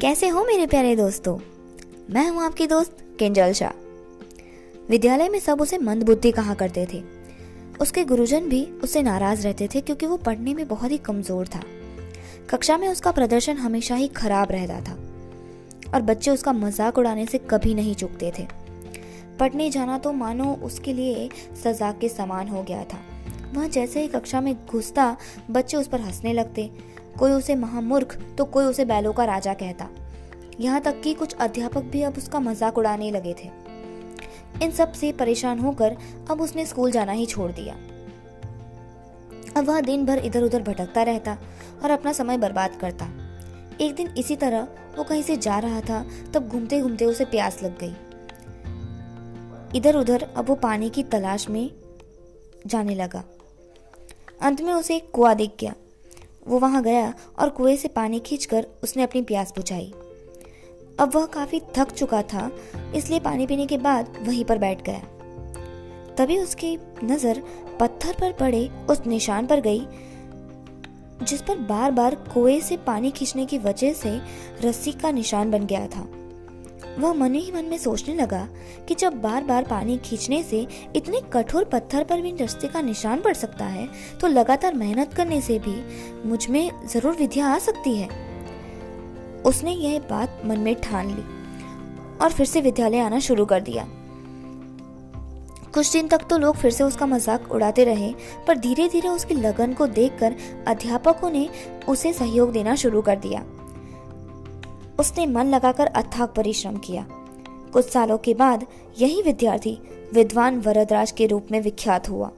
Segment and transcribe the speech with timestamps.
[0.00, 1.36] कैसे हो मेरे प्यारे दोस्तों?
[2.10, 3.70] मैं हूँ आपकी दोस्त किंजल शाह।
[4.90, 7.02] विद्यालय में सब उसे मंद बुद्धि कहा करते थे।
[7.80, 11.60] उसके गुरुजन भी उससे नाराज़ रहते थे क्योंकि वो पढ़ने में बहुत ही कमज़ोर था।
[12.50, 14.96] कक्षा में उसका प्रदर्शन हमेशा ही खराब रहता था
[15.94, 18.46] और बच्चे उसका मज़ाक उड़ाने से कभी नहीं चुकते थे।
[19.40, 21.28] पढ़ने जाना तो मानो उसके लिए
[21.64, 23.00] सजा के समान हो गया था।
[23.54, 25.16] वह जैसे ही कक्षा में घुसता,
[25.50, 26.70] बच्चे उस पर हंसने लगते
[27.20, 29.88] कोई उसे महामूर्ख तो कोई उसे बैलों का राजा कहता।
[30.60, 33.48] यहाँ तक कि कुछ अध्यापक भी अब उसका मज़ाक उड़ाने लगे थे।
[34.62, 35.96] इन सबसे परेशान होकर
[36.30, 37.74] अब उसने स्कूल जाना ही छोड़ दिया।
[39.56, 41.36] अब वह दिन भर इधर उधर भटकता रहता
[41.82, 43.08] और अपना समय बर्बाद करता।
[43.80, 47.62] एक दिन इसी तरह वो कहीं से जा रहा था, तब घूमते घूमते उसे प्यास
[47.62, 47.94] लग गई।
[49.78, 51.70] इधर उधर अब वो पानी की तलाश में
[52.66, 53.22] जाने लगा।
[54.42, 55.74] अंत में उसे एक कुआ दिख गया।
[56.46, 59.92] वो वहाँ गया और कुएँ से पानी खींचकर उसने अपनी प्यास बुझाई।
[61.00, 62.50] अब वह काफ़ी थक चुका था,
[62.94, 65.00] इसलिए पानी पीने के बाद वहीं पर बैठ गया।
[66.16, 67.42] तभी उसकी नज़र
[67.80, 69.86] पत्थर पर पड़े उस निशान पर गई,
[71.22, 74.20] जिस पर बार बार कुएँ से पानी खींचने की वजह से
[74.64, 76.06] रस्सी का निशान बन गया था।
[77.00, 78.46] वह मन ही मन में सोचने लगा
[78.88, 83.20] कि जब बार बार पानी खींचने से इतने कठोर पत्थर पर भी रस्ते का निशान
[83.20, 83.88] पड़ सकता है
[84.20, 85.74] तो लगातार मेहनत करने से भी
[86.28, 88.08] मुझमें ज़रूर विद्या आ सकती है।
[89.44, 91.22] उसने यह बात मन में ठान ली
[92.18, 93.86] और फिर से विद्यालय आना शुरू कर दिया।
[95.74, 98.12] कुछ दिन तक तो लोग फिर से उसका मज़ाक उड़ाते रहे,
[98.46, 100.34] पर धीरे धीरे उसकी लगन को देखकर
[100.68, 101.48] अध्यापकों ने
[101.88, 103.44] उसे सहयोग देना शुरू कर दिया।
[105.00, 107.06] उसने मन लगाकर अथाक परिश्रम किया।
[107.72, 108.66] कुछ सालों के बाद
[108.98, 109.78] यही विद्यार्थी
[110.14, 112.30] विद्वान वरदराज के रूप में विख्यात हुआ,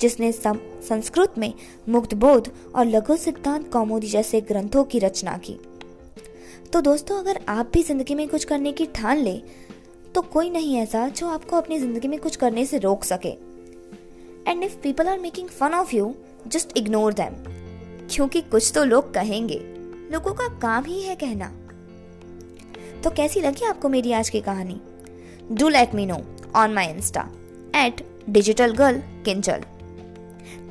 [0.00, 1.52] जिसने संस्कृत में
[1.88, 5.58] मुक्त बोध और लघु सिद्धांत कौमुदी जैसे ग्रंथों की रचना की।
[6.72, 9.40] तो दोस्तों, अगर आप भी ज़िंदगी में कुछ करने की ठान ले
[10.14, 13.28] तो कोई नहीं ऐसा जो आपको अपनी ज़िंदगी में कुछ करने से रोक सके।
[14.48, 16.14] And if people are making fun of you
[16.46, 17.34] just ignore them
[18.06, 19.60] क्योंकि कुछ तो लोग कहेंगे।
[20.12, 21.52] लोगों का काम ही है कहना।
[23.04, 24.80] तो कैसी लगी आपको मेरी आज की कहानी?
[25.52, 26.20] Do let me know
[26.56, 27.28] on my insta
[27.76, 29.62] at digital girl किंचल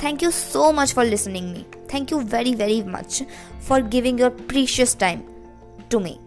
[0.03, 3.23] thank you so much for listening me thank you very very much
[3.67, 5.21] for giving your precious time
[5.91, 6.17] to me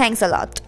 [0.00, 0.63] thanks a lot lot.